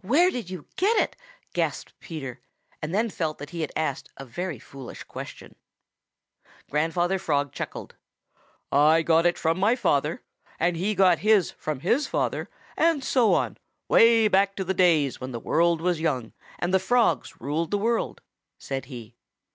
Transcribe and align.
"Where 0.00 0.30
did 0.30 0.48
you 0.48 0.64
get 0.76 0.96
it?" 0.96 1.16
gasped 1.52 1.92
Peter, 2.00 2.40
and 2.80 2.94
then 2.94 3.10
felt 3.10 3.36
that 3.36 3.50
he 3.50 3.60
had 3.60 3.72
asked 3.76 4.08
a 4.16 4.24
very 4.24 4.58
foolish 4.58 5.04
question. 5.04 5.54
Grandfather 6.70 7.18
Frog 7.18 7.52
chuckled. 7.52 7.94
"I 8.72 9.02
got 9.02 9.26
it 9.26 9.36
from 9.36 9.58
my 9.60 9.76
father, 9.76 10.22
and 10.58 10.78
he 10.78 10.94
got 10.94 11.18
his 11.18 11.50
from 11.50 11.80
his 11.80 12.06
father, 12.06 12.48
and 12.74 13.04
so 13.04 13.34
on, 13.34 13.58
way 13.86 14.28
back 14.28 14.56
to 14.56 14.64
the 14.64 14.72
days 14.72 15.20
when 15.20 15.32
the 15.32 15.38
world 15.40 15.82
was 15.82 16.00
young 16.00 16.32
and 16.58 16.72
the 16.72 16.78
Frogs 16.80 17.38
ruled 17.38 17.70
the 17.70 17.76
world," 17.76 18.22
said 18.58 18.86
he. 18.86 19.14